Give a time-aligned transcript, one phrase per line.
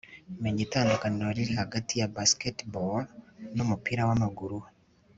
[0.41, 2.99] menya itandukaniro riri hagati ya basketball
[3.55, 4.57] numupira wamaguru